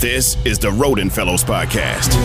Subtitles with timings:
[0.00, 2.16] This is the Rhoden Fellows Podcast.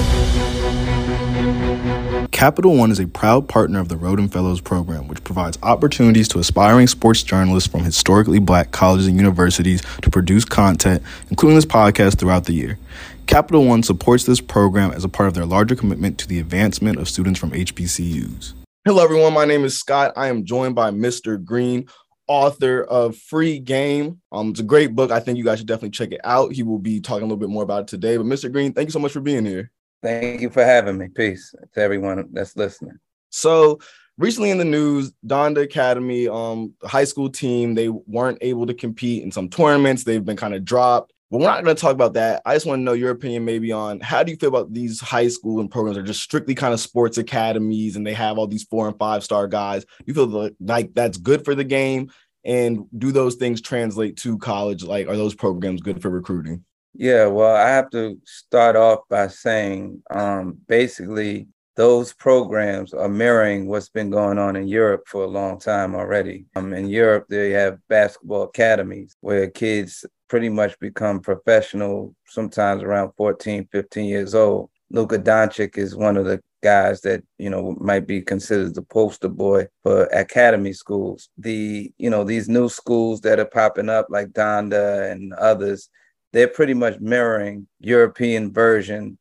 [2.32, 6.40] Capital One is a proud partner of the Rhoden Fellows program, which provides opportunities to
[6.40, 12.18] aspiring sports journalists from historically black colleges and universities to produce content, including this podcast,
[12.18, 12.80] throughout the year.
[13.28, 16.98] Capital One supports this program as a part of their larger commitment to the advancement
[16.98, 18.54] of students from HBCUs.
[18.86, 19.34] Hello, everyone.
[19.34, 20.14] My name is Scott.
[20.16, 21.44] I am joined by Mr.
[21.44, 21.88] Green,
[22.28, 24.22] author of Free Game.
[24.32, 25.12] Um, it's a great book.
[25.12, 26.54] I think you guys should definitely check it out.
[26.54, 28.18] He will be talking a little bit more about it today.
[28.18, 28.52] But Mr.
[28.52, 29.72] Green, thank you so much for being here.
[30.02, 31.08] Thank you for having me.
[31.08, 33.00] Peace to everyone that's listening.
[33.30, 33.80] So
[34.18, 39.24] recently in the news, Donda Academy, um, high school team, they weren't able to compete
[39.24, 40.04] in some tournaments.
[40.04, 41.14] They've been kind of dropped.
[41.36, 42.42] But we're not going to talk about that.
[42.46, 45.02] I just want to know your opinion maybe on how do you feel about these
[45.02, 48.48] high school and programs are just strictly kind of sports academies and they have all
[48.48, 49.86] these four and five star guys.
[50.06, 52.10] You feel like that's good for the game?
[52.46, 54.86] And do those things translate to college?
[54.86, 56.64] Like, are those programs good for recruiting?
[56.94, 63.68] Yeah, well, I have to start off by saying um, basically those programs are mirroring
[63.68, 66.46] what's been going on in Europe for a long time already.
[66.56, 73.12] Um, in Europe, they have basketball academies where kids pretty much become professional sometimes around
[73.18, 74.70] 14, 15 years old.
[74.92, 79.28] Luka Doncic is one of the guys that you know might be considered the poster
[79.30, 81.30] boy for academy schools.
[81.38, 85.90] The you know these new schools that are popping up like Donda and others,
[86.34, 89.18] they're pretty much mirroring European version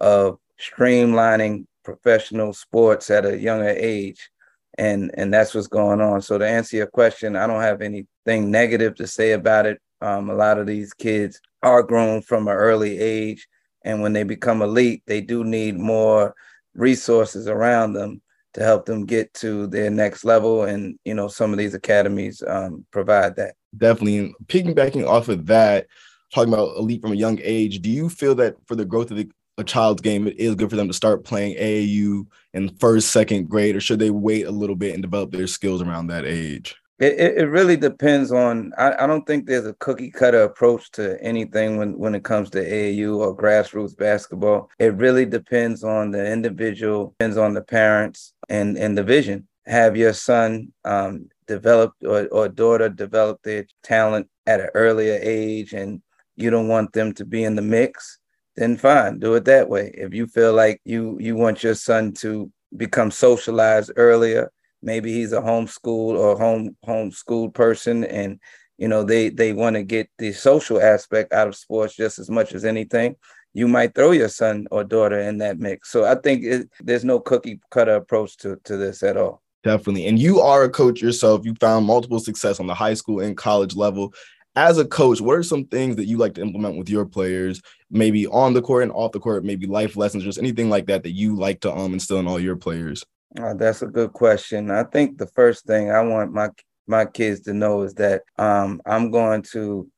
[0.00, 4.30] of streamlining professional sports at a younger age
[4.78, 8.50] and and that's what's going on so to answer your question i don't have anything
[8.50, 12.54] negative to say about it um, a lot of these kids are grown from an
[12.54, 13.48] early age
[13.84, 16.34] and when they become elite they do need more
[16.74, 18.20] resources around them
[18.56, 20.64] to help them get to their next level.
[20.64, 23.54] And, you know, some of these academies um, provide that.
[23.76, 24.18] Definitely.
[24.18, 25.86] And piggybacking off of that,
[26.34, 29.18] talking about elite from a young age, do you feel that for the growth of
[29.18, 33.10] the, a child's game, it is good for them to start playing AAU in first,
[33.10, 36.24] second grade, or should they wait a little bit and develop their skills around that
[36.24, 36.76] age?
[36.98, 38.72] It, it really depends on.
[38.78, 42.48] I, I don't think there's a cookie cutter approach to anything when when it comes
[42.50, 44.70] to AAU or grassroots basketball.
[44.78, 49.46] It really depends on the individual, depends on the parents and and the vision.
[49.66, 55.74] Have your son um, develop or, or daughter develop their talent at an earlier age,
[55.74, 56.00] and
[56.36, 58.18] you don't want them to be in the mix.
[58.56, 59.90] Then fine, do it that way.
[59.92, 64.50] If you feel like you you want your son to become socialized earlier
[64.82, 68.40] maybe he's a homeschool or home homeschooled person and
[68.78, 72.30] you know they they want to get the social aspect out of sports just as
[72.30, 73.16] much as anything
[73.56, 75.90] you might throw your son or daughter in that mix.
[75.90, 79.42] So i think it, there's no cookie cutter approach to to this at all.
[79.64, 80.06] Definitely.
[80.06, 81.44] And you are a coach yourself.
[81.44, 84.12] You found multiple success on the high school and college level.
[84.56, 87.62] As a coach what are some things that you like to implement with your players
[87.90, 91.02] maybe on the court and off the court maybe life lessons just anything like that
[91.02, 93.04] that you like to um instill in all your players
[93.40, 94.70] uh, that's a good question.
[94.70, 96.50] I think the first thing I want my
[96.86, 99.90] my kids to know is that um, I'm going to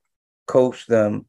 [0.47, 1.27] coach them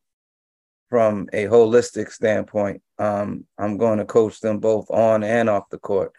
[0.89, 2.81] from a holistic standpoint.
[2.97, 6.13] Um, I'm going to coach them both on and off the court.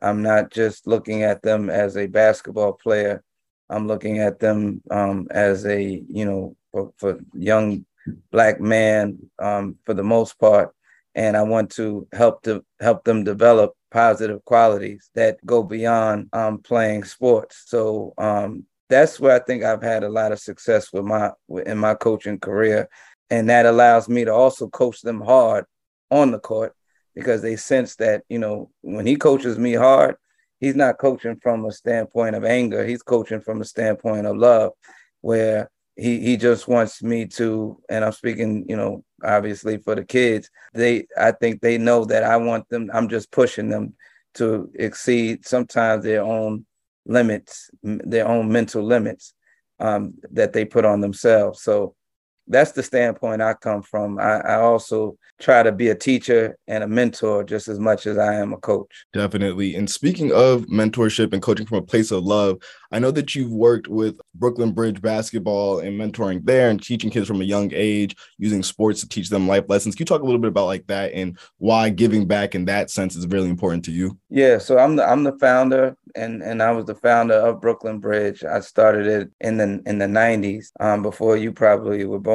[0.00, 3.22] I'm not just looking at them as a basketball player.
[3.68, 7.84] I'm looking at them um, as a you know for, for young
[8.30, 10.74] black man um, for the most part,
[11.14, 16.58] and I want to help to help them develop positive qualities that go beyond um,
[16.58, 17.62] playing sports.
[17.66, 21.30] So um, that's where I think I've had a lot of success with my
[21.64, 22.88] in my coaching career,
[23.30, 25.64] and that allows me to also coach them hard
[26.10, 26.74] on the court
[27.14, 30.16] because they sense that you know when he coaches me hard,
[30.58, 32.84] he's not coaching from a standpoint of anger.
[32.84, 34.72] He's coaching from a standpoint of love,
[35.20, 40.04] where he he just wants me to and i'm speaking you know obviously for the
[40.04, 43.94] kids they i think they know that i want them i'm just pushing them
[44.34, 46.66] to exceed sometimes their own
[47.06, 49.34] limits their own mental limits
[49.80, 51.62] um, that they put on themselves.
[51.62, 51.94] So
[52.46, 54.18] that's the standpoint I come from.
[54.18, 58.18] I, I, also try to be a teacher and a mentor just as much as
[58.18, 59.06] I am a coach.
[59.12, 59.74] Definitely.
[59.74, 62.58] And speaking of mentorship and coaching from a place of love,
[62.92, 67.26] I know that you've worked with Brooklyn Bridge basketball and mentoring there and teaching kids
[67.26, 69.94] from a young age, using sports to teach them life lessons.
[69.94, 72.90] Can you talk a little bit about like that and why giving back in that
[72.90, 74.18] sense is really important to you?
[74.30, 77.98] Yeah, so I'm the I'm the founder and and I was the founder of Brooklyn
[77.98, 78.44] Bridge.
[78.44, 82.33] I started it in the in the 90s, um, before you probably were born.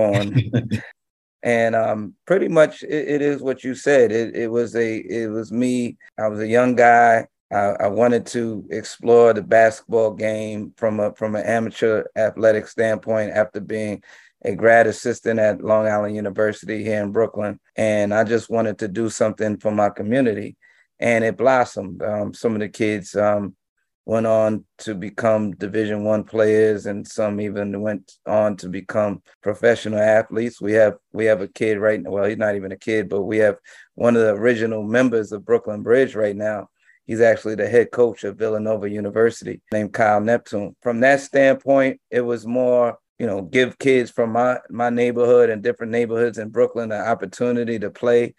[1.43, 4.11] And um, pretty much it, it is what you said.
[4.11, 5.97] It, it was a it was me.
[6.17, 11.13] I was a young guy I, I, wanted to explore the basketball game from a
[11.15, 14.03] from an amateur athletic standpoint after being
[14.45, 18.87] a grad assistant at Long Island University here in Brooklyn, and I just wanted to
[18.87, 20.57] do something for my community,
[20.99, 22.03] and it blossomed.
[22.03, 23.55] Um, some of the kids um,
[24.05, 29.99] went on to become Division One players, and some even went on to become professional
[29.99, 30.61] athletes.
[30.61, 32.11] We have we have a kid right now.
[32.11, 33.57] Well, he's not even a kid, but we have
[33.95, 36.69] one of the original members of Brooklyn Bridge right now.
[37.05, 40.75] He's actually the head coach of Villanova University, named Kyle Neptune.
[40.81, 45.61] From that standpoint, it was more you know, give kids from my my neighborhood and
[45.61, 48.33] different neighborhoods in Brooklyn an opportunity to play,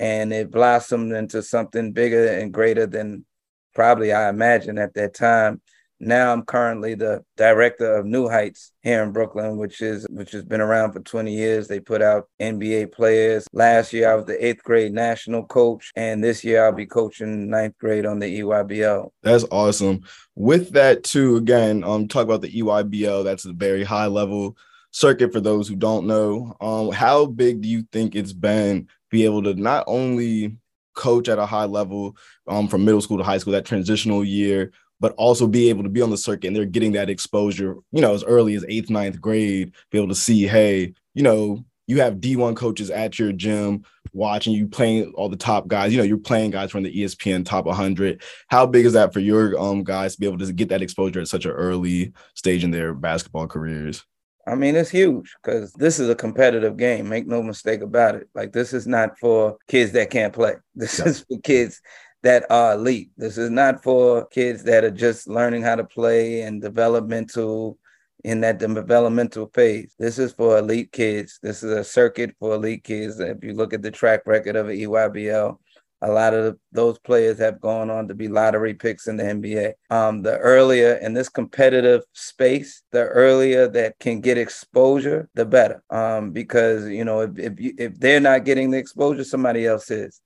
[0.00, 3.26] and it blossomed into something bigger and greater than
[3.74, 5.60] probably I imagine at that time.
[6.04, 10.44] Now I'm currently the director of New Heights here in Brooklyn, which is which has
[10.44, 11.68] been around for 20 years.
[11.68, 13.46] They put out NBA players.
[13.52, 17.48] Last year I was the eighth grade national coach, and this year I'll be coaching
[17.48, 19.10] ninth grade on the EYBL.
[19.22, 20.00] That's awesome.
[20.34, 23.22] With that too, again, um, talk about the EYBL.
[23.22, 24.56] That's a very high level
[24.90, 26.56] circuit for those who don't know.
[26.60, 30.56] Um, how big do you think it's been be able to not only
[30.94, 32.16] coach at a high level
[32.46, 35.88] um, from middle school to high school, that transitional year, but also be able to
[35.88, 38.90] be on the circuit and they're getting that exposure, you know, as early as eighth,
[38.90, 43.32] ninth grade, be able to see, hey, you know, you have D1 coaches at your
[43.32, 45.92] gym watching you playing all the top guys.
[45.92, 48.22] You know, you're playing guys from the ESPN top 100.
[48.48, 51.20] How big is that for your um guys to be able to get that exposure
[51.20, 54.04] at such an early stage in their basketball careers?
[54.46, 57.08] I mean, it's huge because this is a competitive game.
[57.08, 58.28] Make no mistake about it.
[58.34, 60.54] Like, this is not for kids that can't play.
[60.74, 61.80] This is for kids
[62.22, 63.10] that are elite.
[63.16, 67.78] This is not for kids that are just learning how to play and developmental
[68.24, 69.94] in that developmental phase.
[69.98, 71.38] This is for elite kids.
[71.42, 73.18] This is a circuit for elite kids.
[73.20, 75.58] If you look at the track record of EYBL,
[76.02, 79.72] a lot of those players have gone on to be lottery picks in the NBA.
[79.88, 85.82] Um, the earlier in this competitive space, the earlier that can get exposure, the better.
[85.90, 89.90] Um, because you know if if, you, if they're not getting the exposure, somebody else
[89.90, 90.20] is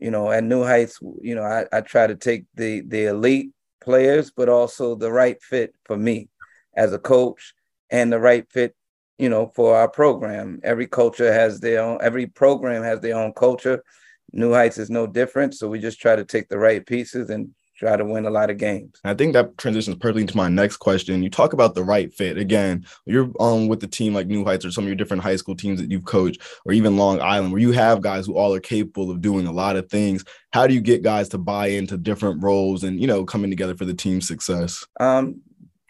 [0.00, 3.50] you know, at New Heights, you know, I, I try to take the the elite
[3.82, 6.28] players, but also the right fit for me
[6.74, 7.54] as a coach
[7.90, 8.74] and the right fit,
[9.18, 10.60] you know, for our program.
[10.64, 13.84] Every culture has their own, every program has their own culture.
[14.32, 15.54] New Heights is no different.
[15.54, 17.50] So we just try to take the right pieces and
[17.80, 19.00] try to win a lot of games.
[19.04, 21.22] I think that transitions perfectly into my next question.
[21.22, 22.36] You talk about the right fit.
[22.36, 25.36] Again, you're um with the team like New Heights or some of your different high
[25.36, 28.54] school teams that you've coached, or even Long Island, where you have guys who all
[28.54, 30.24] are capable of doing a lot of things.
[30.52, 33.74] How do you get guys to buy into different roles and you know coming together
[33.74, 34.86] for the team's success?
[35.00, 35.40] Um,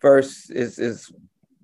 [0.01, 1.11] first is is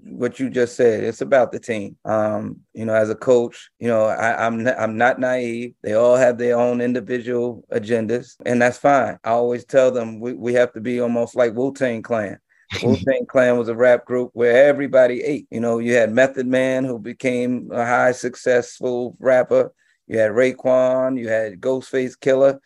[0.08, 1.05] what you just said.
[1.05, 1.97] It's about the team.
[2.05, 5.75] Um, you know, as a coach, you know, I, I'm not, I'm not naive.
[5.82, 9.19] They all have their own individual agendas, and that's fine.
[9.25, 12.38] I always tell them we, we have to be almost like Wu Tang Clan.
[12.82, 15.47] Wu Tang Clan was a rap group where everybody ate.
[15.50, 19.73] You know, you had Method Man who became a high successful rapper.
[20.06, 21.19] You had Raekwon.
[21.19, 22.58] You had Ghostface Killah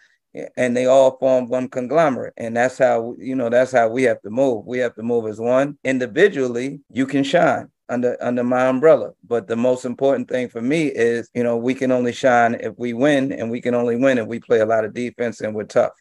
[0.56, 2.34] and they all form one conglomerate.
[2.36, 4.66] And that's how you know that's how we have to move.
[4.66, 5.78] We have to move as one.
[5.84, 9.12] Individually you can shine under under my umbrella.
[9.26, 12.74] But the most important thing for me is you know we can only shine if
[12.78, 15.54] we win and we can only win if we play a lot of defense and
[15.54, 15.92] we're tough.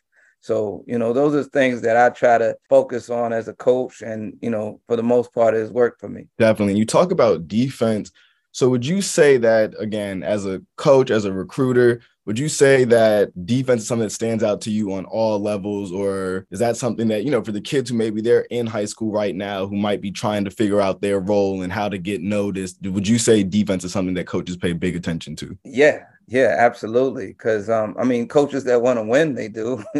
[0.41, 4.01] So you know those are things that i try to focus on as a coach
[4.01, 6.27] and you know for the most part it has worked for me.
[6.37, 6.77] Definitely.
[6.77, 8.11] You talk about defense.
[8.51, 12.83] So would you say that again as a coach as a recruiter would you say
[12.83, 16.77] that defense is something that stands out to you on all levels, or is that
[16.77, 19.65] something that, you know, for the kids who maybe they're in high school right now
[19.65, 22.85] who might be trying to figure out their role and how to get noticed?
[22.85, 25.57] Would you say defense is something that coaches pay big attention to?
[25.63, 27.27] Yeah, yeah, absolutely.
[27.27, 29.83] Because um, I mean, coaches that want to win, they do.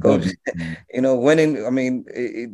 [0.00, 0.72] Coach, mm-hmm.
[0.94, 1.66] you know, winning.
[1.66, 2.04] I mean,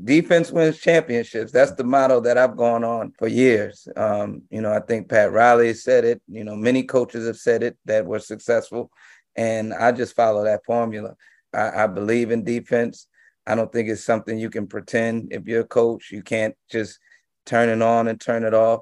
[0.04, 1.52] defense wins championships.
[1.52, 3.87] That's the motto that I've gone on for years.
[3.97, 6.23] Um, you know, I think Pat Riley said it.
[6.26, 8.90] You know, many coaches have said it that were successful.
[9.37, 11.14] And I just follow that formula.
[11.52, 13.09] I, I believe in defense.
[13.47, 15.33] I don't think it's something you can pretend.
[15.33, 16.99] If you're a coach, you can't just
[17.45, 18.81] turn it on and turn it off.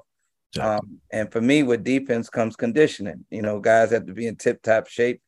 [0.59, 3.25] Um, and for me, with defense comes conditioning.
[3.29, 5.21] You know, guys have to be in tip top shape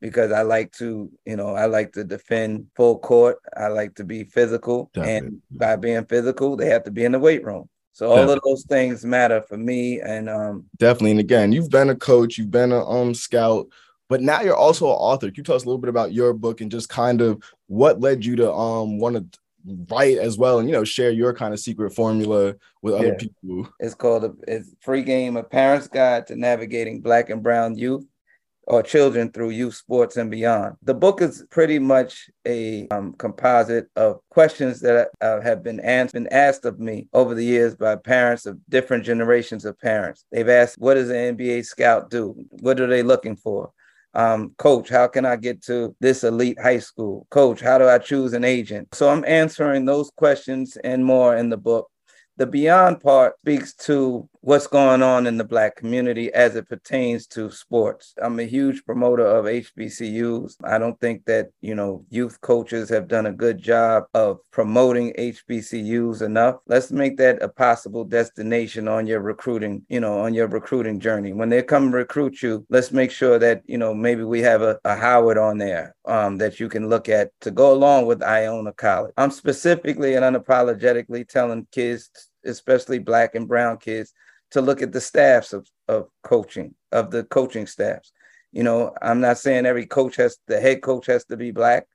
[0.00, 3.38] because I like to, you know, I like to defend full court.
[3.56, 4.90] I like to be physical.
[4.96, 7.68] And by being physical, they have to be in the weight room.
[7.92, 8.34] So all Definitely.
[8.34, 10.00] of those things matter for me.
[10.00, 11.12] And um Definitely.
[11.12, 13.66] And again, you've been a coach, you've been a um scout
[14.08, 15.26] but now you're also an author.
[15.26, 18.00] Can you tell us a little bit about your book and just kind of what
[18.00, 19.38] led you to um want to
[19.90, 23.14] write as well and you know share your kind of secret formula with other yeah.
[23.18, 23.68] people?
[23.80, 28.04] It's called a it's free game, a parent's guide to navigating black and brown youth.
[28.68, 30.76] or children through youth sports and beyond.
[30.82, 36.12] The book is pretty much a um, composite of questions that uh, have been, ans-
[36.12, 40.26] been asked of me over the years by parents of different generations of parents.
[40.30, 42.34] They've asked, What does an NBA scout do?
[42.60, 43.72] What are they looking for?
[44.14, 47.26] Um, coach, how can I get to this elite high school?
[47.30, 48.94] Coach, how do I choose an agent?
[48.94, 51.90] So I'm answering those questions and more in the book.
[52.36, 57.26] The beyond part speaks to what's going on in the Black community as it pertains
[57.28, 58.14] to sports.
[58.20, 60.56] I'm a huge promoter of HBCUs.
[60.64, 65.12] I don't think that, you know, youth coaches have done a good job of promoting
[65.18, 66.56] HBCUs enough.
[66.66, 71.32] Let's make that a possible destination on your recruiting, you know, on your recruiting journey.
[71.32, 74.78] When they come recruit you, let's make sure that, you know, maybe we have a,
[74.84, 78.72] a Howard on there um, that you can look at to go along with Iona
[78.72, 79.12] College.
[79.16, 82.10] I'm specifically and unapologetically telling kids
[82.44, 84.12] especially black and brown kids,
[84.50, 88.12] to look at the staffs of, of coaching, of the coaching staffs.
[88.52, 91.86] You know, I'm not saying every coach has, the head coach has to be black,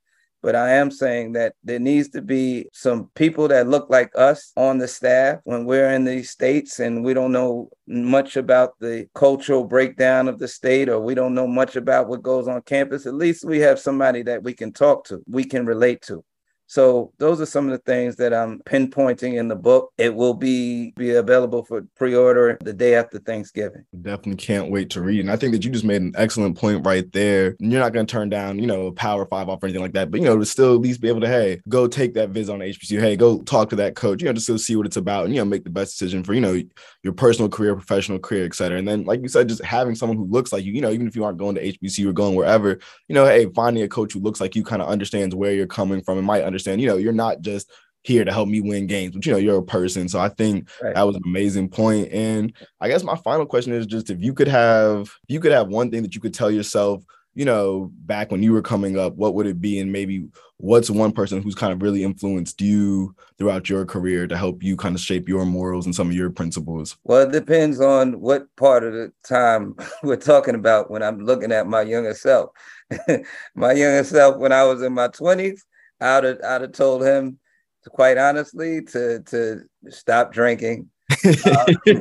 [0.43, 4.51] but I am saying that there needs to be some people that look like us
[4.57, 9.07] on the staff when we're in these states and we don't know much about the
[9.15, 13.05] cultural breakdown of the state or we don't know much about what goes on campus.
[13.05, 16.23] At least we have somebody that we can talk to, we can relate to.
[16.67, 19.91] So those are some of the things that I'm pinpointing in the book.
[19.97, 23.85] It will be be available for pre-order the day after Thanksgiving.
[24.01, 25.19] Definitely can't wait to read.
[25.19, 27.55] And I think that you just made an excellent point right there.
[27.59, 30.09] You're not going to turn down, you know, Power Five off or anything like that,
[30.09, 32.53] but you know, to still at least be able to, hey, go take that visit
[32.53, 32.99] on HBCU.
[32.99, 34.21] Hey, go talk to that coach.
[34.21, 36.23] You know, just to see what it's about, and you know, make the best decision
[36.23, 36.61] for you know
[37.03, 38.77] your personal career, professional career, etc.
[38.77, 40.73] And then, like you said, just having someone who looks like you.
[40.73, 43.47] You know, even if you aren't going to HBCU or going wherever, you know, hey,
[43.53, 46.25] finding a coach who looks like you kind of understands where you're coming from and
[46.25, 47.71] might understand, you know, you're not just
[48.03, 50.09] here to help me win games, but you know, you're a person.
[50.09, 50.93] So I think right.
[50.93, 52.11] that was an amazing point.
[52.11, 55.53] And I guess my final question is just if you could have if you could
[55.53, 58.99] have one thing that you could tell yourself, you know, back when you were coming
[58.99, 59.79] up, what would it be?
[59.79, 64.37] And maybe what's one person who's kind of really influenced you throughout your career to
[64.37, 66.97] help you kind of shape your morals and some of your principles?
[67.03, 71.51] Well, it depends on what part of the time we're talking about when I'm looking
[71.51, 72.51] at my younger self.
[73.55, 75.61] my younger self when I was in my 20s,
[76.03, 77.39] I'd have, I'd have told him,
[77.83, 80.89] to, quite honestly, to to stop drinking.
[81.25, 81.65] uh,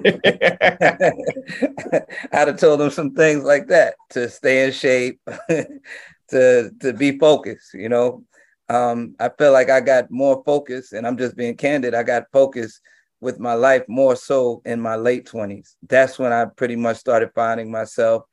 [2.33, 5.21] I'd have told him some things like that to stay in shape,
[6.31, 7.75] to to be focused.
[7.75, 8.25] You know,
[8.69, 11.95] um, I feel like I got more focus, and I'm just being candid.
[11.95, 12.81] I got focused
[13.21, 15.77] with my life more so in my late 20s.
[15.89, 18.25] That's when I pretty much started finding myself.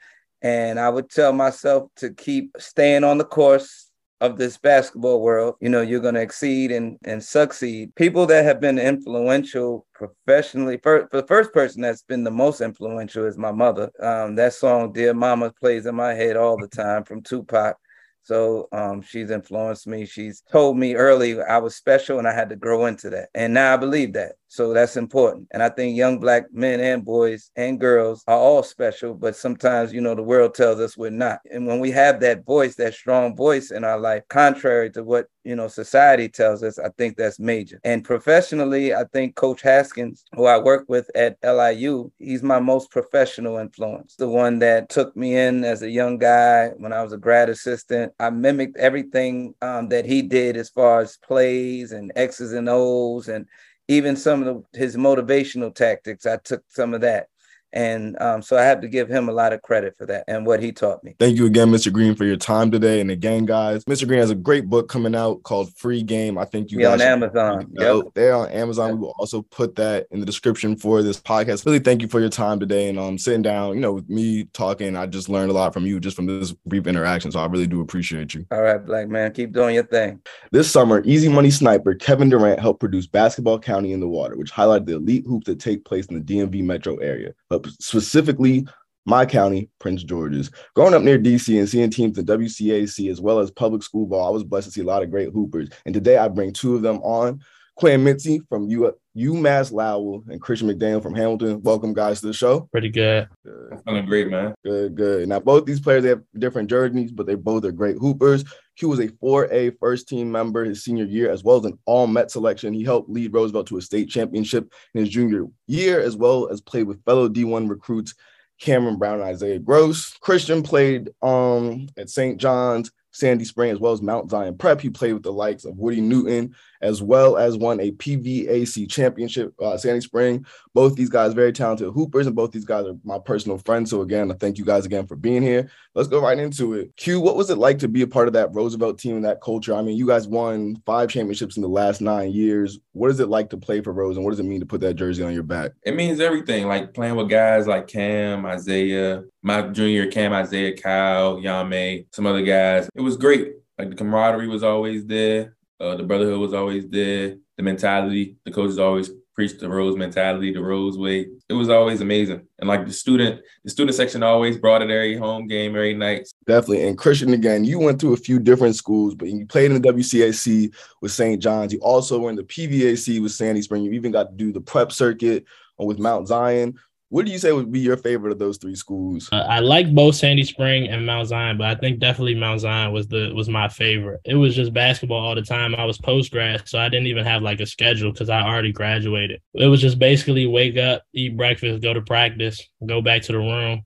[0.41, 3.88] And I would tell myself to keep staying on the course,
[4.21, 7.93] of this basketball world, you know, you're going to exceed and, and succeed.
[7.95, 12.59] People that have been influential professionally, for, for the first person that's been the most
[12.61, 13.89] influential is my mother.
[14.01, 17.77] Um, that song, Dear Mama, plays in my head all the time from Tupac.
[18.23, 20.05] So um, she's influenced me.
[20.05, 23.29] She's told me early I was special and I had to grow into that.
[23.33, 24.33] And now I believe that.
[24.51, 25.47] So that's important.
[25.51, 29.93] And I think young black men and boys and girls are all special, but sometimes,
[29.93, 31.39] you know, the world tells us we're not.
[31.51, 35.27] And when we have that voice, that strong voice in our life, contrary to what,
[35.43, 37.79] you know, society tells us, I think that's major.
[37.83, 42.89] And professionally, I think Coach Haskins, who I work with at LIU, he's my most
[42.89, 44.15] professional influence.
[44.15, 47.49] The one that took me in as a young guy when I was a grad
[47.49, 48.13] assistant.
[48.19, 53.27] I mimicked everything um, that he did as far as plays and X's and O's
[53.27, 53.45] and
[53.89, 57.27] even some of the, his motivational tactics, I took some of that.
[57.71, 60.45] And um, so I have to give him a lot of credit for that and
[60.45, 61.15] what he taught me.
[61.19, 61.91] Thank you again, Mr.
[61.91, 62.99] Green, for your time today.
[62.99, 64.07] And again, guys, Mr.
[64.07, 66.37] Green has a great book coming out called Free Game.
[66.37, 67.67] I think you guys on Amazon.
[67.73, 68.05] Yep.
[68.15, 68.89] They're on Amazon.
[68.89, 68.95] Yep.
[68.95, 71.65] We will also put that in the description for this podcast.
[71.65, 74.45] Really thank you for your time today and um sitting down, you know, with me
[74.45, 74.95] talking.
[74.95, 77.31] I just learned a lot from you just from this brief interaction.
[77.31, 78.45] So I really do appreciate you.
[78.51, 79.31] All right, black man.
[79.31, 80.21] Keep doing your thing.
[80.51, 84.51] This summer, Easy Money sniper Kevin Durant helped produce Basketball County in the Water, which
[84.51, 87.33] highlighted the elite hoops that take place in the DMV metro area.
[87.49, 88.67] But specifically
[89.05, 90.51] my county, Prince George's.
[90.75, 94.27] Growing up near DC and seeing teams in WCAC as well as public school ball,
[94.27, 95.69] I was blessed to see a lot of great hoopers.
[95.85, 97.41] And today I bring two of them on.
[97.75, 101.61] Quinn Mincy from U- UMass Lowell and Christian McDaniel from Hamilton.
[101.61, 102.61] Welcome, guys, to the show.
[102.71, 103.27] Pretty good.
[103.43, 103.69] good.
[103.71, 104.55] I'm feeling great, man.
[104.63, 105.27] Good, good.
[105.27, 108.45] Now, both these players they have different journeys, but they both are great hoopers.
[108.77, 112.07] Q was a 4A first team member his senior year, as well as an all
[112.07, 112.73] Met selection.
[112.73, 116.61] He helped lead Roosevelt to a state championship in his junior year, as well as
[116.61, 118.15] played with fellow D1 recruits
[118.59, 120.13] Cameron Brown and Isaiah Gross.
[120.19, 122.37] Christian played um, at St.
[122.37, 124.81] John's, Sandy Spring as well as Mount Zion Prep.
[124.81, 129.53] He played with the likes of Woody Newton as well as won a PVAC championship.
[129.61, 133.19] Uh, Sandy Spring, both these guys very talented hoopers, and both these guys are my
[133.19, 133.89] personal friends.
[133.89, 135.69] So again, I thank you guys again for being here.
[135.93, 136.95] Let's go right into it.
[136.95, 139.41] Q, what was it like to be a part of that Roosevelt team and that
[139.41, 139.75] culture?
[139.75, 142.79] I mean, you guys won five championships in the last nine years.
[142.93, 144.81] What is it like to play for Rose, and what does it mean to put
[144.81, 145.71] that jersey on your back?
[145.83, 146.67] It means everything.
[146.67, 152.43] Like playing with guys like Cam, Isaiah, my junior Cam, Isaiah, Kyle, Yame, some other
[152.43, 152.89] guys.
[152.93, 153.53] It was great.
[153.77, 155.55] Like the camaraderie was always there.
[155.79, 157.37] Uh, the brotherhood was always there.
[157.57, 161.27] The mentality, the coaches always preached the Rose mentality, the Rose way.
[161.47, 162.45] It was always amazing.
[162.59, 166.27] And like the student, the student section always brought it every home game, every night.
[166.45, 166.85] Definitely.
[166.85, 169.93] And Christian, again, you went to a few different schools, but you played in the
[169.93, 171.41] WCAC with St.
[171.41, 171.71] John's.
[171.71, 173.81] You also were in the PVAC with Sandy Spring.
[173.81, 175.45] You even got to do the prep circuit
[175.77, 176.77] with Mount Zion.
[177.11, 179.29] What do you say would be your favorite of those three schools?
[179.31, 182.93] Uh, I like both Sandy Spring and Mount Zion, but I think definitely Mount Zion
[182.93, 184.21] was the was my favorite.
[184.25, 185.73] It was just basketball all the time.
[185.73, 188.71] I was post grad, so I didn't even have like a schedule because I already
[188.71, 189.41] graduated.
[189.55, 193.39] It was just basically wake up, eat breakfast, go to practice, go back to the
[193.39, 193.85] room,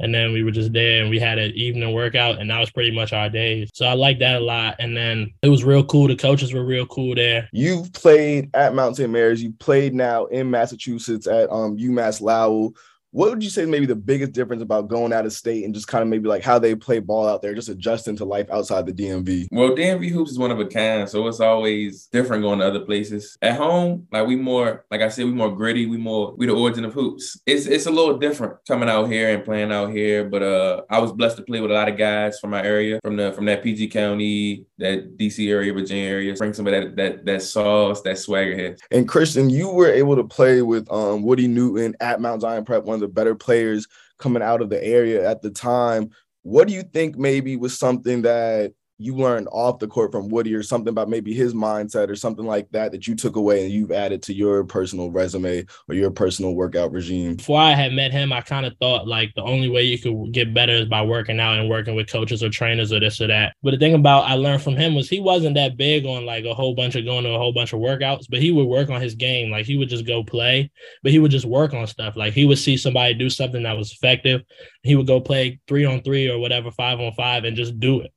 [0.00, 2.70] and then we were just there and we had an evening workout and that was
[2.70, 4.76] pretty much our days so i like that a lot.
[4.78, 6.08] And then it was real cool.
[6.08, 7.48] The coaches were real cool there.
[7.52, 12.74] You've played at mount st mary's you played now in massachusetts at um, umass lowell
[13.10, 15.88] what would you say maybe the biggest difference about going out of state and just
[15.88, 18.86] kind of maybe like how they play ball out there, just adjusting to life outside
[18.86, 19.46] the DMV?
[19.50, 22.80] Well, DMV hoops is one of a kind, so it's always different going to other
[22.80, 23.38] places.
[23.40, 25.86] At home, like we more, like I said, we more gritty.
[25.86, 27.40] We more, we the origin of hoops.
[27.46, 30.28] It's it's a little different coming out here and playing out here.
[30.28, 33.00] But uh, I was blessed to play with a lot of guys from my area,
[33.02, 36.34] from the from that PG County, that DC area, Virginia area.
[36.34, 38.78] Bring some of that that that sauce, that swagger head.
[38.90, 42.84] And Christian, you were able to play with um Woody Newton at Mount Zion Prep,
[42.84, 43.86] one of the better players
[44.18, 46.10] coming out of the area at the time.
[46.42, 50.52] What do you think maybe was something that you learned off the court from Woody
[50.54, 53.72] or something about maybe his mindset or something like that that you took away and
[53.72, 57.36] you've added to your personal resume or your personal workout regime?
[57.36, 60.32] Before I had met him, I kind of thought like the only way you could
[60.32, 63.28] get better is by working out and working with coaches or trainers or this or
[63.28, 63.54] that.
[63.62, 66.44] But the thing about I learned from him was he wasn't that big on like
[66.44, 68.90] a whole bunch of going to a whole bunch of workouts, but he would work
[68.90, 69.52] on his game.
[69.52, 70.72] Like he would just go play,
[71.04, 72.16] but he would just work on stuff.
[72.16, 74.42] Like he would see somebody do something that was effective.
[74.82, 78.00] He would go play three on three or whatever, five on five and just do
[78.00, 78.12] it.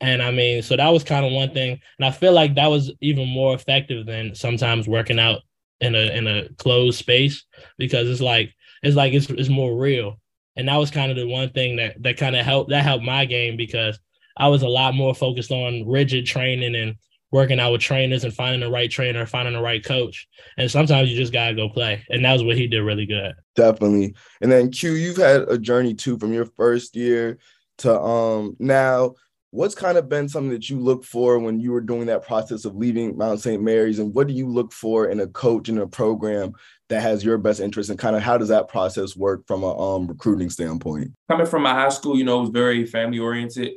[0.00, 1.80] And I mean, so that was kind of one thing.
[1.98, 5.40] And I feel like that was even more effective than sometimes working out
[5.80, 7.44] in a in a closed space
[7.78, 10.20] because it's like it's like it's it's more real.
[10.56, 13.04] And that was kind of the one thing that that kind of helped that helped
[13.04, 13.98] my game because
[14.36, 16.96] I was a lot more focused on rigid training and
[17.30, 20.26] working out with trainers and finding the right trainer, finding the right coach.
[20.56, 22.04] And sometimes you just gotta go play.
[22.08, 23.34] And that was what he did really good.
[23.54, 24.14] Definitely.
[24.40, 27.38] And then Q, you've had a journey too from your first year
[27.78, 29.14] to um now
[29.50, 32.64] what's kind of been something that you look for when you were doing that process
[32.64, 33.62] of leaving Mount St.
[33.62, 33.98] Mary's?
[33.98, 36.52] And what do you look for in a coach in a program
[36.88, 37.90] that has your best interest?
[37.90, 41.12] And kind of how does that process work from a um, recruiting standpoint?
[41.30, 43.72] Coming from my high school you know it was very family oriented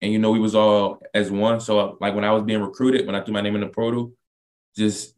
[0.00, 1.60] and you know we was all as one.
[1.60, 4.12] So like when i was being recruited when i threw my name in the portal
[4.76, 5.14] just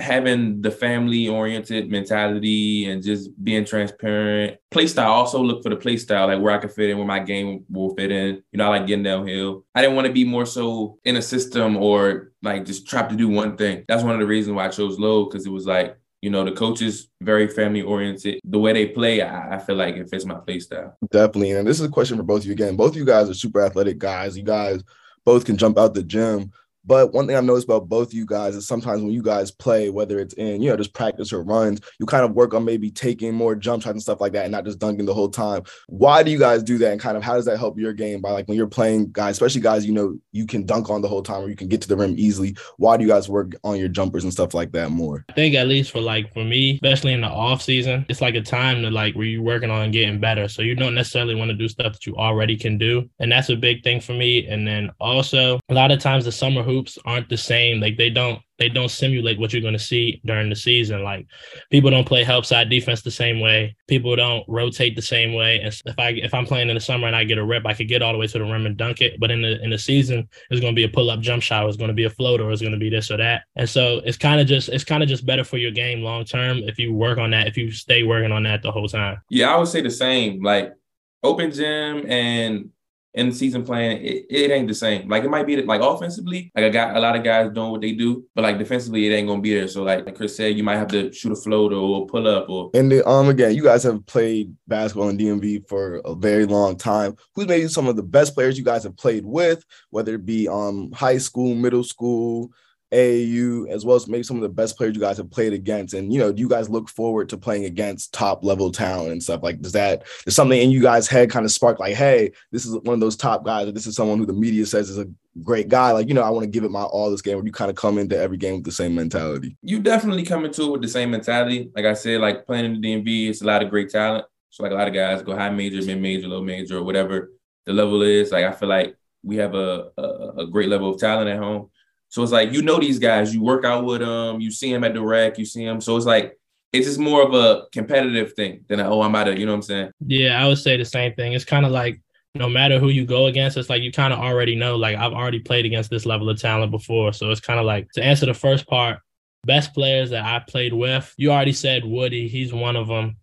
[0.00, 4.58] having the family oriented mentality and just being transparent.
[4.70, 7.06] Play style, also look for the play style, like where I can fit in, where
[7.06, 8.42] my game will fit in.
[8.52, 9.64] You know, I like getting downhill.
[9.74, 13.16] I didn't want to be more so in a system or like just trapped to
[13.16, 13.84] do one thing.
[13.88, 16.44] That's one of the reasons why I chose Low, because it was like, you know,
[16.44, 18.40] the coaches very family oriented.
[18.44, 20.96] The way they play, I, I, feel like it fits my play style.
[21.10, 21.52] Definitely.
[21.52, 22.76] And this is a question for both of you again.
[22.76, 24.36] Both of you guys are super athletic guys.
[24.36, 24.82] You guys
[25.24, 26.52] both can jump out the gym.
[26.84, 29.50] But one thing I've noticed about both of you guys is sometimes when you guys
[29.50, 32.64] play, whether it's in, you know, just practice or runs, you kind of work on
[32.64, 35.28] maybe taking more jump shots and stuff like that and not just dunking the whole
[35.28, 35.62] time.
[35.88, 36.92] Why do you guys do that?
[36.92, 39.32] And kind of how does that help your game by like when you're playing guys,
[39.32, 41.82] especially guys you know you can dunk on the whole time or you can get
[41.82, 42.56] to the rim easily?
[42.78, 45.24] Why do you guys work on your jumpers and stuff like that more?
[45.28, 48.34] I think at least for like for me, especially in the off season, it's like
[48.34, 50.48] a time to like where you're working on getting better.
[50.48, 53.08] So you don't necessarily want to do stuff that you already can do.
[53.18, 54.46] And that's a big thing for me.
[54.46, 57.80] And then also a lot of times the summer hoops aren't the same.
[57.80, 61.02] Like they don't they don't simulate what you're going to see during the season.
[61.02, 61.26] Like
[61.70, 63.74] people don't play help side defense the same way.
[63.88, 65.60] People don't rotate the same way.
[65.60, 67.74] And if I if I'm playing in the summer and I get a rip, I
[67.74, 69.18] could get all the way to the rim and dunk it.
[69.18, 71.66] But in the in the season, it's going to be a pull up jump shot.
[71.66, 72.50] It's going to be a floater.
[72.50, 73.42] It's going to be this or that.
[73.56, 76.24] And so it's kind of just it's kind of just better for your game long
[76.24, 77.48] term if you work on that.
[77.48, 79.18] If you stay working on that the whole time.
[79.30, 80.42] Yeah, I would say the same.
[80.42, 80.74] Like
[81.22, 82.70] open gym and
[83.14, 85.08] in season plan, it, it ain't the same.
[85.08, 87.80] Like it might be like offensively, like I got a lot of guys doing what
[87.80, 89.68] they do, but like defensively, it ain't gonna be there.
[89.68, 92.48] So like, like Chris said, you might have to shoot a float or pull up
[92.48, 92.70] or.
[92.74, 96.76] And the, um, again, you guys have played basketball in DMV for a very long
[96.76, 97.16] time.
[97.34, 100.48] Who's maybe some of the best players you guys have played with, whether it be
[100.48, 102.52] um high school, middle school,
[102.92, 105.94] AAU, as well as maybe some of the best players you guys have played against.
[105.94, 109.22] And, you know, do you guys look forward to playing against top level talent and
[109.22, 109.42] stuff?
[109.42, 112.74] Like, does that, something in you guys' head kind of spark like, hey, this is
[112.82, 115.08] one of those top guys, or this is someone who the media says is a
[115.42, 115.92] great guy?
[115.92, 117.70] Like, you know, I want to give it my all this game, or you kind
[117.70, 119.56] of come into every game with the same mentality?
[119.62, 121.70] You definitely come into it with the same mentality.
[121.74, 124.24] Like I said, like playing in the DMV, it's a lot of great talent.
[124.50, 127.30] So, like, a lot of guys go high major, mid major, low major, or whatever
[127.66, 128.32] the level is.
[128.32, 130.02] Like, I feel like we have a, a,
[130.38, 131.70] a great level of talent at home
[132.10, 134.84] so it's like you know these guys, you work out with them, you see them
[134.84, 135.80] at the rec, you see them.
[135.80, 136.36] So it's like
[136.72, 139.52] it's just more of a competitive thing than a, oh I'm out of you know
[139.52, 139.92] what I'm saying?
[140.06, 141.32] Yeah, I would say the same thing.
[141.32, 142.00] It's kind of like
[142.34, 144.76] no matter who you go against, it's like you kind of already know.
[144.76, 147.90] Like I've already played against this level of talent before, so it's kind of like
[147.92, 148.98] to answer the first part.
[149.46, 152.28] Best players that I played with, you already said Woody.
[152.28, 153.16] He's one of them.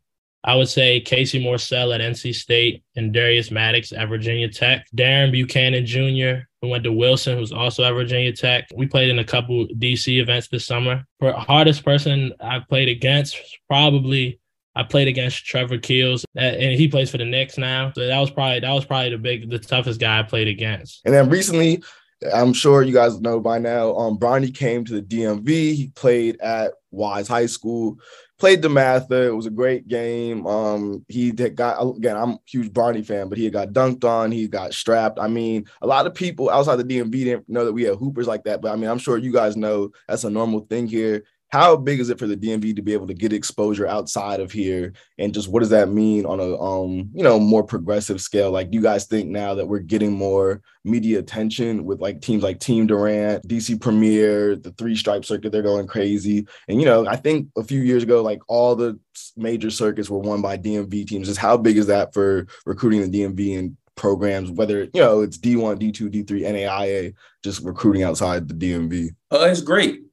[0.47, 4.87] I would say Casey Morsell at NC State and Darius Maddox at Virginia Tech.
[4.95, 8.65] Darren Buchanan Jr., who went to Wilson, who's also at Virginia Tech.
[8.73, 11.03] We played in a couple DC events this summer.
[11.19, 13.35] For hardest person I played against,
[13.67, 14.39] probably
[14.73, 17.91] I played against Trevor Keels, and he plays for the Knicks now.
[17.93, 21.01] So that was probably that was probably the big, the toughest guy I played against.
[21.03, 21.83] And then recently,
[22.33, 23.93] I'm sure you guys know by now.
[23.97, 25.49] Um, Bronny came to the DMV.
[25.73, 27.97] He played at Wise High School
[28.37, 29.27] played the DeMatha.
[29.27, 30.45] It was a great game.
[30.45, 32.15] Um, he got again.
[32.15, 34.31] I'm a huge Bronny fan, but he got dunked on.
[34.31, 35.19] He got strapped.
[35.19, 38.27] I mean, a lot of people outside the DMV didn't know that we had hoopers
[38.27, 38.61] like that.
[38.61, 41.99] But I mean, I'm sure you guys know that's a normal thing here how big
[41.99, 44.93] is it for the DMV to be able to get exposure outside of here?
[45.17, 48.51] And just what does that mean on a um you know more progressive scale?
[48.51, 52.43] Like do you guys think now that we're getting more media attention with like teams
[52.43, 56.45] like Team Durant, DC Premier, the three stripe circuit they're going crazy.
[56.67, 58.99] And you know I think a few years ago like all the
[59.37, 61.27] major circuits were won by DMV teams.
[61.27, 65.37] Just how big is that for recruiting the DMV and programs whether you know it's
[65.37, 69.15] D1, D2, D3, NAIA just recruiting outside the DMV?
[69.31, 70.06] Uh, it's great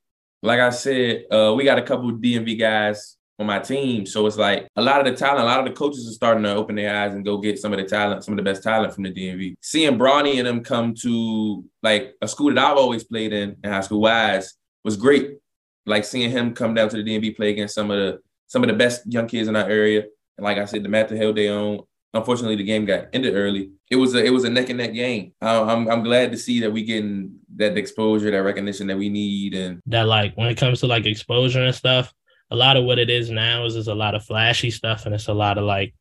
[0.45, 4.05] like I said, uh, we got a couple DMV guys on my team.
[4.05, 6.45] So it's like a lot of the talent, a lot of the coaches are starting
[6.45, 8.63] to open their eyes and go get some of the talent, some of the best
[8.63, 9.55] talent from the DMV.
[9.61, 13.71] Seeing Bronny and them come to like a school that I've always played in, in
[13.71, 14.55] high school wise,
[14.85, 15.39] was great.
[15.87, 18.69] Like seeing him come down to the DMV play against some of the some of
[18.69, 20.05] the best young kids in our area.
[20.37, 21.81] And like I said, the Matthew Hill they own.
[22.13, 23.73] Unfortunately, the game got ended early.
[23.91, 25.33] It was a it was a neck and neck game.
[25.41, 29.55] I'm I'm glad to see that we getting that exposure, that recognition that we need,
[29.55, 32.13] and that like when it comes to like exposure and stuff,
[32.51, 35.15] a lot of what it is now is is a lot of flashy stuff, and
[35.15, 35.95] it's a lot of like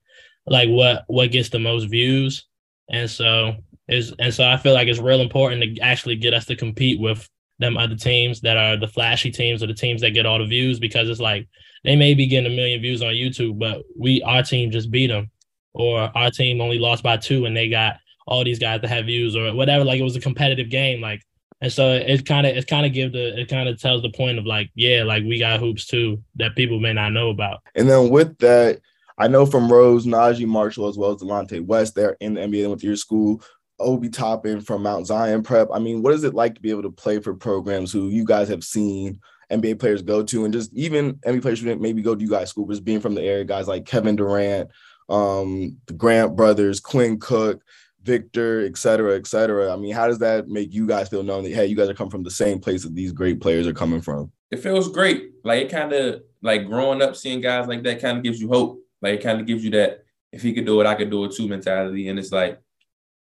[0.46, 2.46] like what what gets the most views,
[2.92, 3.56] and so
[3.88, 7.00] is and so I feel like it's real important to actually get us to compete
[7.00, 7.28] with
[7.60, 10.46] them other teams that are the flashy teams or the teams that get all the
[10.46, 11.48] views because it's like
[11.84, 15.08] they may be getting a million views on YouTube, but we our team just beat
[15.08, 15.30] them,
[15.74, 19.06] or our team only lost by two and they got all these guys to have
[19.06, 19.84] views or whatever.
[19.84, 21.02] Like it was a competitive game.
[21.02, 21.22] Like
[21.62, 24.12] and so it kind of it kind of give the it kind of tells the
[24.12, 27.62] point of like yeah like we got hoops too that people may not know about.
[27.76, 28.82] And then with that,
[29.18, 32.70] I know from Rose, Naji Marshall as well as Delonte West, they're in the NBA
[32.70, 33.42] with your school.
[33.80, 35.68] Obi Toppin from Mount Zion Prep.
[35.74, 38.24] I mean, what is it like to be able to play for programs who you
[38.24, 39.20] guys have seen
[39.52, 42.30] NBA players go to, and just even NBA players who didn't maybe go to you
[42.30, 44.70] guys' school, just being from the area, guys like Kevin Durant,
[45.10, 47.62] um, the Grant brothers, Quinn Cook,
[48.04, 49.74] Victor, et cetera, et cetera.
[49.74, 51.94] I mean, how does that make you guys feel knowing that hey, you guys are
[51.94, 54.32] coming from the same place that these great players are coming from?
[54.52, 55.32] It feels great.
[55.44, 58.50] Like it kind of like growing up, seeing guys like that kind of gives you
[58.50, 58.80] hope.
[59.02, 61.24] Like it kind of gives you that if he could do it, I could do
[61.26, 62.10] it too mentality.
[62.10, 62.60] And it's like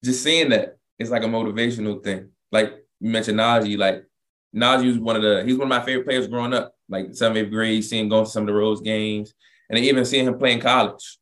[0.04, 2.30] just seeing that it's like a motivational thing.
[2.50, 4.04] Like you mentioned Naji, like
[4.54, 6.74] Naji was one of the he's one of my favorite players growing up.
[6.88, 9.34] Like seventh, eighth grade, seeing going to some of the Rose games,
[9.70, 11.18] and even seeing him play in college.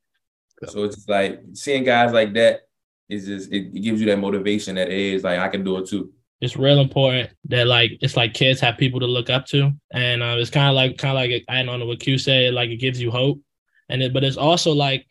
[0.66, 2.62] So it's just like seeing guys like that
[3.08, 5.88] it's just it, it gives you that motivation that is like I can do it
[5.88, 6.12] too.
[6.40, 9.72] It's real important that like it's like kids have people to look up to.
[9.92, 12.54] And uh, it's kind of like kind of like I don't know what Q said
[12.54, 13.40] like it gives you hope.
[13.88, 15.06] And it but it's also like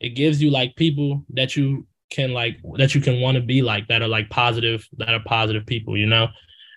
[0.00, 3.62] it gives you like people that you can like that you can want to be
[3.62, 6.28] like that are like positive that are positive people you know?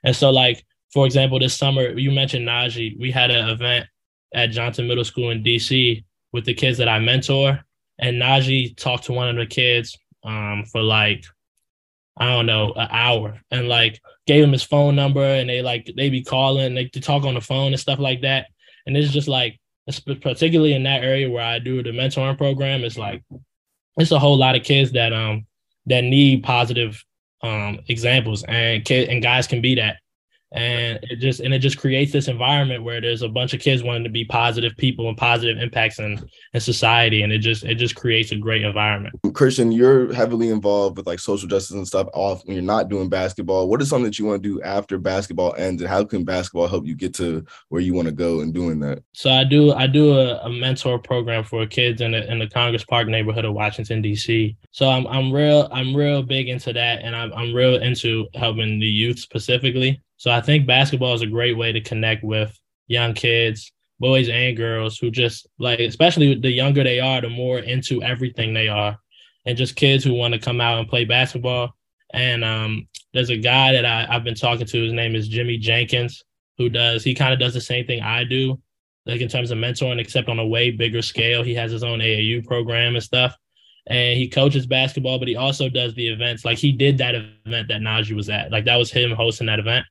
[0.04, 3.88] And so like for example this summer you mentioned Naji we had an event
[4.34, 6.04] at Johnson Middle School in DC
[6.34, 7.60] with the kids that I mentor.
[8.00, 11.26] And Naji talked to one of the kids um, for like
[12.18, 15.92] I don't know an hour, and like gave him his phone number, and they like
[15.96, 18.48] they be calling, they, they talk on the phone and stuff like that,
[18.86, 19.60] and it's just like
[20.22, 23.24] particularly in that area where I do the mentoring program, it's like
[23.98, 25.48] it's a whole lot of kids that um
[25.86, 27.04] that need positive
[27.42, 29.98] um, examples, and kid and guys can be that
[30.52, 33.84] and it just and it just creates this environment where there's a bunch of kids
[33.84, 36.20] wanting to be positive people and positive impacts in,
[36.54, 37.24] in society.
[37.24, 39.16] And it just it just creates a great environment.
[39.34, 43.10] Christian you're heavily involved with like social justice and stuff off when you're not doing
[43.10, 43.68] basketball.
[43.68, 46.68] What is something that you want to do after basketball ends and how can basketball
[46.68, 49.04] help you get to where you want to go in doing that?
[49.14, 52.48] So i do i do a, a mentor program for kids in the, in the
[52.48, 57.02] congress park neighborhood of washington d.c so i'm, I'm real i'm real big into that
[57.02, 61.28] and I'm, I'm real into helping the youth specifically so I think basketball is a
[61.28, 66.52] great way to connect with young kids, boys and girls who just like, especially the
[66.52, 68.98] younger they are, the more into everything they are,
[69.46, 71.76] and just kids who want to come out and play basketball.
[72.14, 74.84] And um, there's a guy that I, I've been talking to.
[74.84, 76.24] His name is Jimmy Jenkins,
[76.58, 78.60] who does he kind of does the same thing I do,
[79.06, 81.44] like in terms of mentoring, except on a way bigger scale.
[81.44, 83.38] He has his own AAU program and stuff
[83.90, 86.44] and he coaches basketball, but he also does the events.
[86.44, 88.52] Like he did that event that Naji was at.
[88.52, 89.86] Like that was him hosting that event.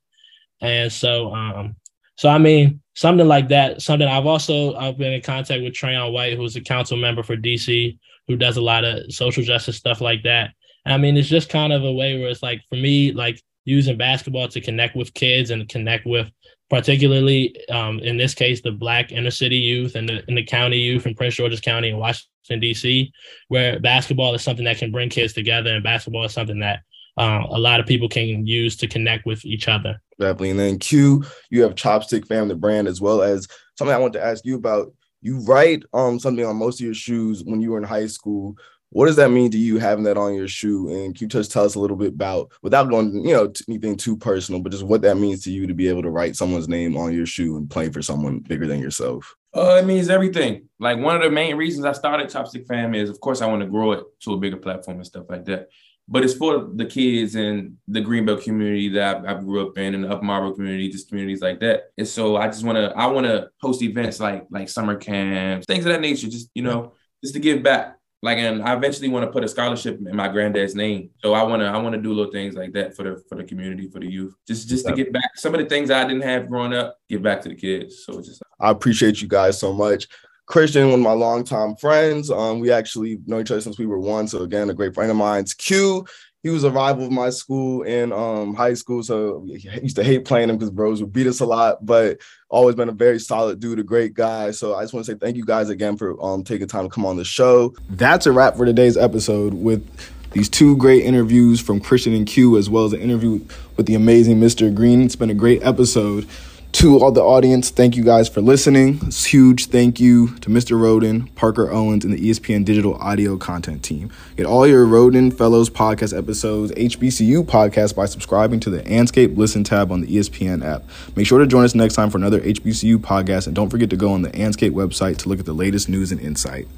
[0.61, 1.77] And so, um,
[2.17, 3.83] so I mean, something like that.
[3.83, 7.37] Something I've also I've been in contact with Trayon White, who's a council member for
[7.37, 10.51] DC, who does a lot of social justice stuff like that.
[10.87, 13.99] I mean, it's just kind of a way where it's like for me, like using
[13.99, 16.31] basketball to connect with kids and connect with
[16.71, 20.79] particularly um, in this case the black inner city youth and the, and the county
[20.79, 23.13] youth in prince george's county and washington d.c
[23.49, 26.81] where basketball is something that can bring kids together and basketball is something that
[27.17, 30.01] uh, a lot of people can use to connect with each other.
[30.19, 30.51] Definitely.
[30.51, 34.25] And then Q, you have Chopstick Family Brand as well as something I want to
[34.25, 34.93] ask you about.
[35.23, 38.57] You write um something on most of your shoes when you were in high school.
[38.91, 40.89] What does that mean to you having that on your shoe?
[40.89, 43.97] And can you just tell us a little bit about, without going, you know, anything
[43.97, 46.69] too personal, but just what that means to you to be able to write someone's
[46.69, 49.35] name on your shoe and play for someone bigger than yourself?
[49.55, 50.69] Uh, it means everything.
[50.79, 53.63] Like one of the main reasons I started Chopstick Fam is, of course, I want
[53.63, 55.69] to grow it to a bigger platform and stuff like that
[56.09, 59.95] but it's for the kids in the Greenbelt community that I, I grew up in,
[59.95, 61.85] and the Upper Marlboro community, just communities like that.
[61.99, 65.67] And so I just want to, I want to host events like like summer camps,
[65.67, 66.93] things of that nature, just you know,
[67.23, 67.95] just to give back.
[68.23, 71.11] Like, and I eventually want to put a scholarship in my granddad's name.
[71.23, 73.37] So I want to, I want to do little things like that for the for
[73.37, 76.05] the community, for the youth, just just to get back some of the things I
[76.05, 78.05] didn't have growing up, give back to the kids.
[78.05, 78.43] So just.
[78.59, 80.09] I appreciate you guys so much.
[80.47, 82.31] Christian, one of my longtime friends.
[82.31, 84.29] Um, we actually know each other since we were one.
[84.29, 86.07] So again, a great friend of mine's Q.
[86.43, 90.05] He was a rival of my school in um, high school, so I used to
[90.05, 91.85] hate playing him because bros would beat us a lot.
[91.85, 94.53] But always been a very solid dude, a great guy.
[94.53, 96.89] So I just want to say thank you guys again for um, taking time to
[96.89, 97.75] come on the show.
[97.91, 99.85] That's a wrap for today's episode with
[100.31, 103.45] these two great interviews from Christian and Q, as well as an interview
[103.77, 104.73] with the amazing Mr.
[104.73, 105.03] Green.
[105.03, 106.29] It's been a great episode
[106.77, 109.01] to all the audience, thank you guys for listening.
[109.03, 110.79] A huge thank you to Mr.
[110.79, 114.13] Rhoden, Parker Owens, and the ESPN digital audio content team.
[114.37, 119.65] Get all your Rhoden Fellows podcast episodes, HBCU podcast by subscribing to the Andscape Listen
[119.65, 120.85] tab on the ESPN app.
[121.17, 123.97] Make sure to join us next time for another HBCU podcast, and don't forget to
[123.97, 126.69] go on the Andscape website to look at the latest news and insight.